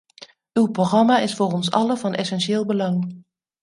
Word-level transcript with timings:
Uw 0.53 0.71
programma 0.71 1.19
is 1.19 1.35
voor 1.35 1.51
ons 1.53 1.71
allen 1.71 1.97
van 1.97 2.13
essentieel 2.13 2.65
belang. 2.65 3.23